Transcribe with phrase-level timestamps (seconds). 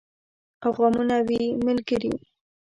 [0.63, 2.13] او غمونه وي ملګري